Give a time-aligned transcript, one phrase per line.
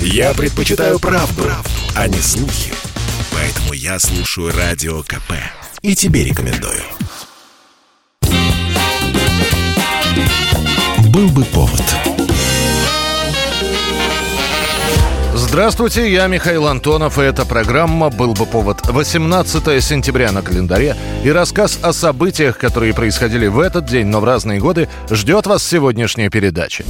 [0.00, 2.72] Я предпочитаю правду, правду, а не слухи.
[3.32, 5.32] Поэтому я слушаю Радио КП.
[5.82, 6.82] И тебе рекомендую.
[11.08, 11.82] Был бы повод.
[15.34, 18.86] Здравствуйте, я Михаил Антонов, и эта программа «Был бы повод».
[18.86, 24.24] 18 сентября на календаре и рассказ о событиях, которые происходили в этот день, но в
[24.24, 26.84] разные годы, ждет вас сегодняшняя передача.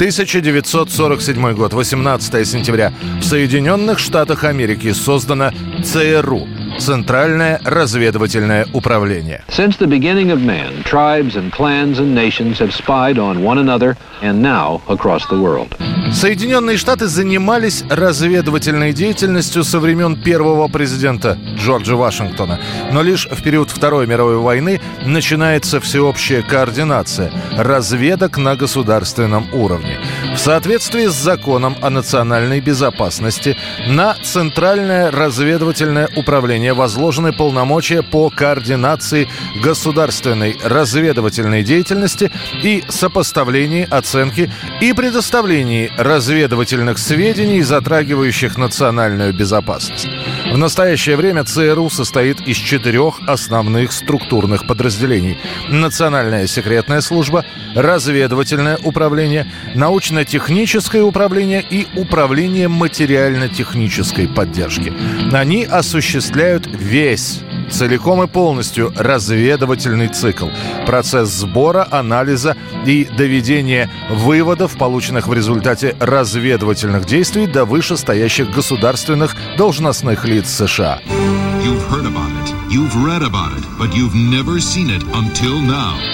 [0.00, 2.90] 1947 год, 18 сентября.
[3.20, 5.52] В Соединенных Штатах Америки создана
[5.84, 6.48] ЦРУ–
[6.78, 9.44] Центральное разведывательное управление.
[9.48, 13.98] Since the beginning of man, tribes and clans and nations have spied on one another
[14.22, 15.76] and now across the world.
[16.12, 22.60] Соединенные Штаты занимались разведывательной деятельностью со времен первого президента Джорджа Вашингтона.
[22.92, 29.98] Но лишь в период Второй мировой войны начинается всеобщая координация разведок на государственном уровне.
[30.34, 39.28] В соответствии с законом о национальной безопасности на Центральное разведывательное управление возложены полномочия по координации
[39.62, 42.30] государственной разведывательной деятельности
[42.62, 50.08] и сопоставлении оценки и предоставлении разведывательных сведений, затрагивающих национальную безопасность.
[50.50, 55.38] В настоящее время ЦРУ состоит из четырех основных структурных подразделений.
[55.68, 64.92] Национальная секретная служба, разведывательное управление, научно-техническое управление и управление материально-технической поддержки.
[65.32, 70.48] Они осуществляют весь целиком и полностью разведывательный цикл.
[70.86, 72.56] Процесс сбора, анализа
[72.86, 81.00] и доведения выводов, полученных в результате разведывательных действий до вышестоящих государственных должностных лиц США.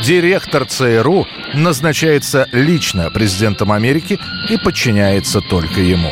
[0.03, 4.19] Директор ЦРУ назначается лично президентом Америки
[4.49, 6.11] и подчиняется только ему.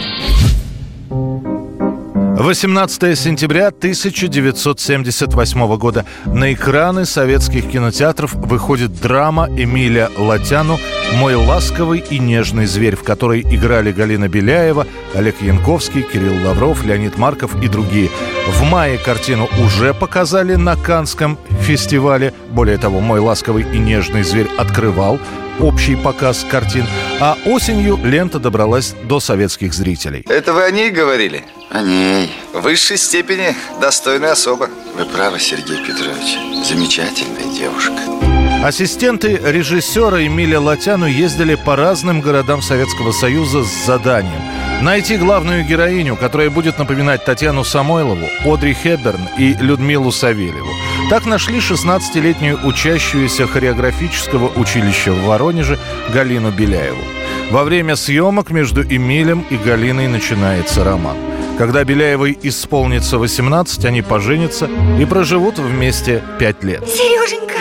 [2.36, 6.04] 18 сентября 1978 года.
[6.26, 10.80] На экраны советских кинотеатров выходит драма Эмиля Латяну
[11.14, 17.16] «Мой ласковый и нежный зверь», в которой играли Галина Беляева, Олег Янковский, Кирилл Лавров, Леонид
[17.18, 18.10] Марков и другие.
[18.48, 22.34] В мае картину уже показали на Канском фестивале.
[22.50, 25.18] Более того, «Мой ласковый и нежный зверь» открывал
[25.60, 26.86] общий показ картин,
[27.20, 30.24] а осенью лента добралась до советских зрителей.
[30.28, 31.44] Это вы о ней говорили?
[31.70, 32.30] О ней.
[32.52, 34.68] В высшей степени достойная особа.
[34.96, 36.38] Вы правы, Сергей Петрович.
[36.66, 38.33] Замечательная девушка.
[38.64, 44.40] Ассистенты режиссера Эмиля Латяну ездили по разным городам Советского Союза с заданием
[44.80, 50.70] найти главную героиню, которая будет напоминать Татьяну Самойлову, Одри Хепберн и Людмилу Савельеву.
[51.10, 55.78] Так нашли 16-летнюю учащуюся хореографического училища в Воронеже
[56.14, 57.02] Галину Беляеву.
[57.50, 61.16] Во время съемок между Эмилем и Галиной начинается роман.
[61.58, 66.88] Когда Беляевой исполнится 18, они поженятся и проживут вместе 5 лет.
[66.88, 67.58] Сереженька,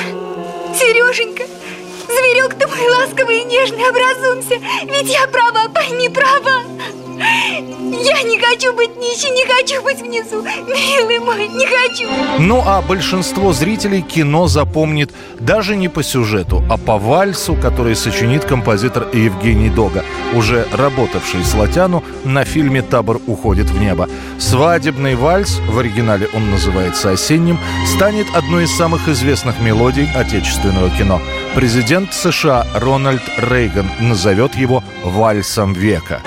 [0.74, 1.44] Сереженька,
[2.08, 6.64] зверек ты мой ласковый и нежный, образумся, ведь я права, пойми, права.
[8.04, 12.08] Я не хочу быть нищей, не хочу быть внизу Милый мой, не хочу
[12.40, 18.46] Ну а большинство зрителей кино запомнит даже не по сюжету, а по вальсу, который сочинит
[18.46, 24.10] композитор Евгений Дога, уже работавший с Латяну на фильме «Табор уходит в небо».
[24.40, 31.22] Свадебный вальс, в оригинале он называется «Осенним», станет одной из самых известных мелодий отечественного кино.
[31.56, 36.22] Президент США Рональд Рейган назовет его «вальсом века».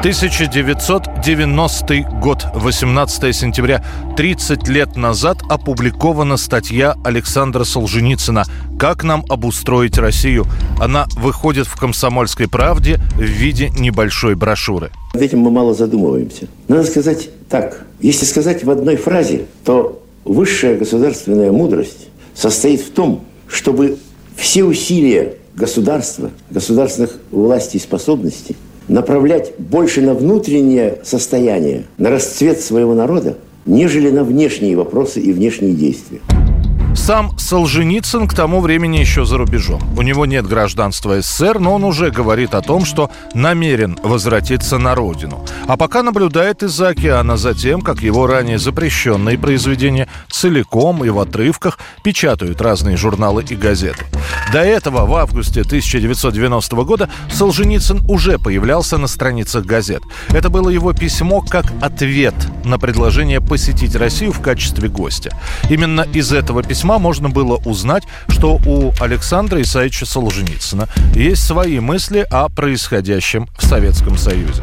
[0.00, 3.84] 1990 год, 18 сентября,
[4.16, 8.44] 30 лет назад опубликована статья Александра Солженицына
[8.78, 10.46] «Как нам обустроить Россию?».
[10.80, 14.90] Она выходит в «Комсомольской правде» в виде небольшой брошюры.
[15.12, 16.48] Над этим мы мало задумываемся.
[16.66, 17.84] Надо сказать так.
[18.00, 23.98] Если сказать в одной фразе, то высшая государственная мудрость состоит в том, чтобы
[24.34, 28.56] все усилия государства, государственных властей и способностей–
[28.90, 35.74] направлять больше на внутреннее состояние, на расцвет своего народа, нежели на внешние вопросы и внешние
[35.74, 36.20] действия.
[37.10, 39.82] Сам Солженицын к тому времени еще за рубежом.
[39.98, 44.94] У него нет гражданства СССР, но он уже говорит о том, что намерен возвратиться на
[44.94, 45.44] родину.
[45.66, 51.18] А пока наблюдает из-за океана за тем, как его ранее запрещенные произведения целиком и в
[51.18, 54.04] отрывках печатают разные журналы и газеты.
[54.52, 60.02] До этого, в августе 1990 года, Солженицын уже появлялся на страницах газет.
[60.28, 65.30] Это было его письмо как ответ на предложение посетить Россию в качестве гостя.
[65.68, 72.26] Именно из этого письма можно было узнать, что у Александра Исаевича Солженицына есть свои мысли
[72.30, 74.62] о происходящем в Советском Союзе.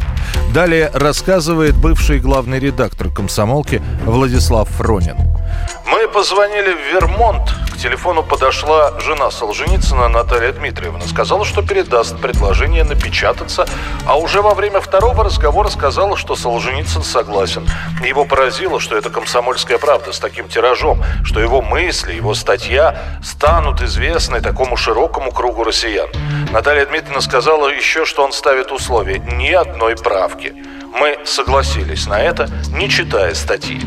[0.54, 5.37] Далее рассказывает бывший главный редактор комсомолки Владислав Фронин.
[5.86, 7.50] Мы позвонили в Вермонт.
[7.74, 11.06] К телефону подошла жена Солженицына Наталья Дмитриевна.
[11.08, 13.68] Сказала, что передаст предложение напечататься,
[14.06, 17.70] а уже во время второго разговора сказала, что Солженицын согласен.
[18.04, 23.82] Его поразило, что это комсомольская правда с таким тиражом, что его мысли, его статья станут
[23.82, 26.10] известны такому широкому кругу россиян.
[26.52, 30.54] Наталья Дмитриевна сказала еще, что он ставит условия ни одной правки.
[31.00, 33.82] Мы согласились на это, не читая статьи.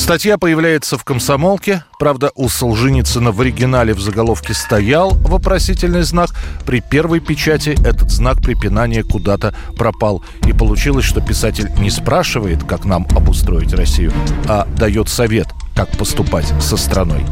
[0.00, 1.84] Статья появляется в «Комсомолке».
[1.98, 6.30] Правда, у Солженицына в оригинале в заголовке стоял вопросительный знак.
[6.64, 10.24] При первой печати этот знак препинания куда-то пропал.
[10.46, 14.12] И получилось, что писатель не спрашивает, как нам обустроить Россию,
[14.48, 17.22] а дает совет, как поступать со страной.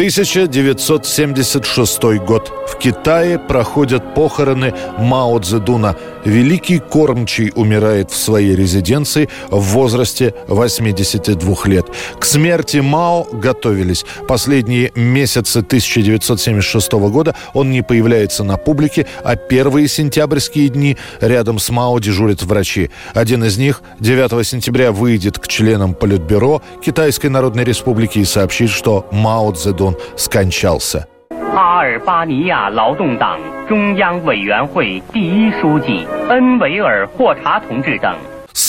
[0.00, 2.50] 1976 год.
[2.66, 5.94] В Китае проходят похороны Мао Цзэдуна.
[6.24, 11.86] Великий кормчий умирает в своей резиденции в возрасте 82 лет.
[12.18, 14.04] К смерти Мао готовились.
[14.28, 21.70] Последние месяцы 1976 года он не появляется на публике, а первые сентябрьские дни рядом с
[21.70, 22.90] Мао дежурят врачи.
[23.14, 29.06] Один из них 9 сентября выйдет к членам Политбюро Китайской Народной Республики и сообщит, что
[29.10, 31.06] Мао Цзэдун скончался.
[31.54, 38.14] 阿尔巴尼亚劳动党中央委员会第一书记恩维尔·霍查同志等。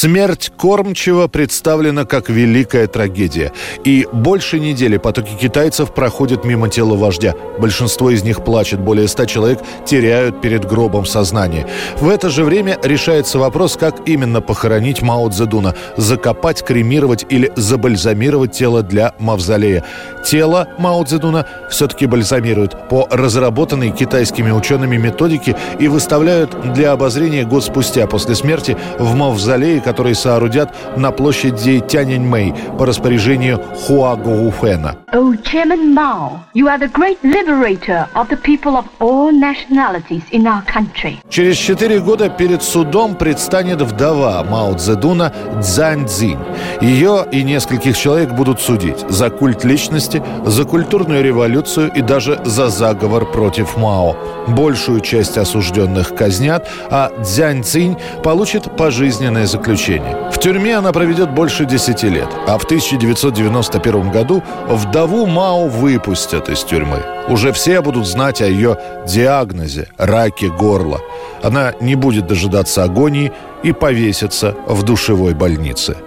[0.01, 3.51] Смерть кормчего представлена как великая трагедия.
[3.83, 7.35] И больше недели потоки китайцев проходят мимо тела вождя.
[7.59, 11.67] Большинство из них плачет, более ста человек теряют перед гробом сознание.
[11.99, 15.75] В это же время решается вопрос, как именно похоронить Мао Цзэдуна.
[15.97, 19.85] Закопать, кремировать или забальзамировать тело для мавзолея.
[20.25, 27.63] Тело Мао Цзэдуна все-таки бальзамируют по разработанной китайскими учеными методике и выставляют для обозрения год
[27.63, 34.95] спустя после смерти в мавзолее который соорудят на площади Тяньаньмэй по распоряжению Хуа Гоуфена.
[35.13, 40.47] Oh, Chairman Mao, you are the great liberator of the people of all nationalities in
[40.47, 41.17] our country.
[41.29, 46.39] Через четыре года перед судом предстанет вдова Мао Цзэдуна Цзань Цзинь.
[46.79, 52.69] Ее и нескольких человек будут судить за культ личности, за культурную революцию и даже за
[52.69, 54.15] заговор против Мао.
[54.47, 60.15] Большую часть осужденных казнят, а Цзянь Цинь получит пожизненное заключение заключение.
[60.31, 66.63] В тюрьме она проведет больше 10 лет, а в 1991 году вдову Мао выпустят из
[66.63, 67.03] тюрьмы.
[67.27, 70.99] Уже все будут знать о ее диагнозе– раке горла.
[71.41, 73.31] Она не будет дожидаться агонии
[73.63, 75.97] и повесится в душевой больнице.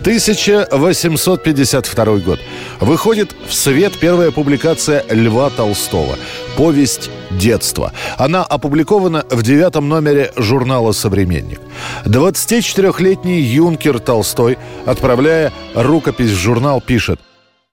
[0.00, 2.40] 1852 год.
[2.80, 6.16] Выходит в свет первая публикация Льва Толстого
[6.58, 7.92] «Повесть детства».
[8.16, 11.60] Она опубликована в девятом номере журнала «Современник».
[12.04, 17.20] 24-летний юнкер Толстой, отправляя рукопись в журнал, пишет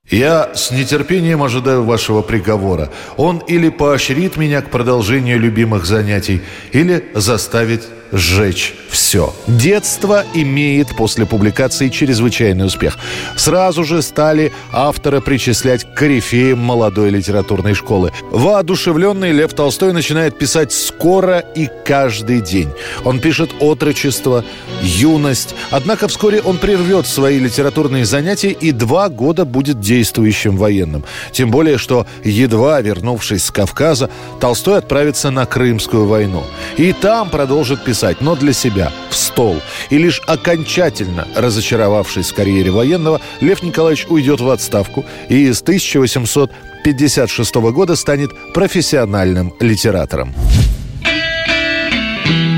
[0.08, 2.90] я с нетерпением ожидаю вашего приговора.
[3.16, 9.34] Он или поощрит меня к продолжению любимых занятий, или заставит сжечь все.
[9.46, 12.98] Детство имеет после публикации чрезвычайный успех.
[13.36, 18.12] Сразу же стали авторы причислять к корифеям молодой литературной школы.
[18.30, 22.70] Воодушевленный Лев Толстой начинает писать скоро и каждый день.
[23.04, 24.44] Он пишет отрочество,
[24.82, 25.54] юность.
[25.70, 31.04] Однако вскоре он прервет свои литературные занятия и два года будет действующим военным.
[31.32, 34.10] Тем более, что едва вернувшись с Кавказа,
[34.40, 36.44] Толстой отправится на Крымскую войну.
[36.76, 39.62] И там продолжит писать писать, но для себя, в стол.
[39.88, 47.54] И лишь окончательно разочаровавшись в карьере военного, Лев Николаевич уйдет в отставку и с 1856
[47.54, 50.34] года станет профессиональным литератором.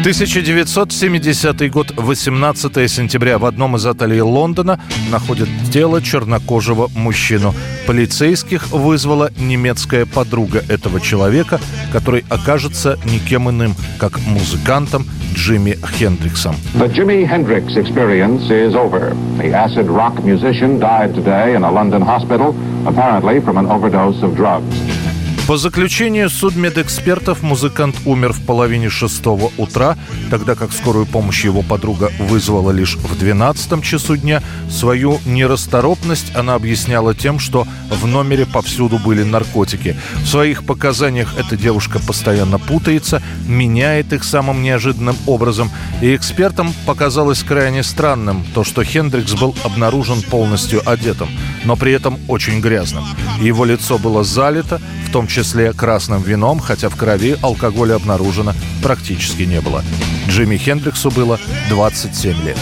[0.01, 3.39] 1970 год, 18 сентября.
[3.39, 4.81] В одном из отелей Лондона
[5.11, 7.55] находят тело чернокожего мужчину.
[7.87, 11.61] Полицейских вызвала немецкая подруга этого человека,
[11.93, 15.07] который окажется никем иным, как музыкантом
[15.38, 16.56] Джимми Хендриксом.
[16.76, 19.16] The Jimi Hendrix experience is over.
[19.38, 22.56] The acid rock musician died today in a London hospital,
[22.88, 24.97] apparently from an overdose of drugs.
[25.49, 29.97] По заключению судмедэкспертов, музыкант умер в половине шестого утра,
[30.31, 34.43] тогда как скорую помощь его подруга вызвала лишь в 12 часу дня.
[34.71, 39.97] Свою нерасторопность она объясняла тем, что в номере повсюду были наркотики.
[40.17, 45.71] В своих показаниях эта девушка постоянно путается, меняет их самым неожиданным образом.
[46.03, 51.31] И экспертам показалось крайне странным то, что Хендрикс был обнаружен полностью одетым,
[51.65, 53.05] но при этом очень грязным.
[53.41, 54.79] Его лицо было залито,
[55.09, 59.85] в том числе красным вином, хотя в крови алкоголя обнаружено практически не было.
[60.27, 62.59] Джимми Хендриксу было 27 лет.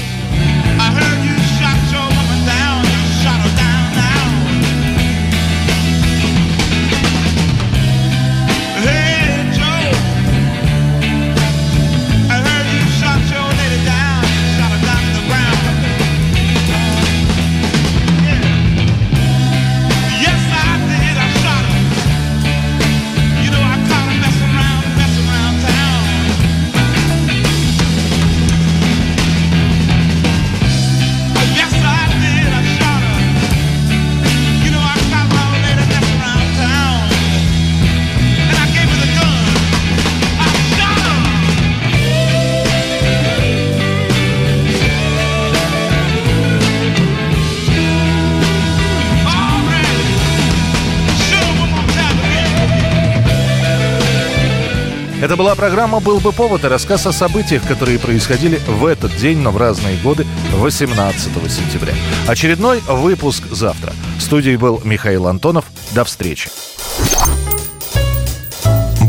[55.27, 59.39] Это была программа «Был бы повод» и рассказ о событиях, которые происходили в этот день,
[59.39, 61.95] но в разные годы, 18 сентября.
[62.29, 63.93] Очередной выпуск завтра.
[64.19, 65.65] В студии был Михаил Антонов.
[65.91, 66.49] До встречи.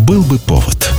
[0.07, 0.91] «Был бы повод»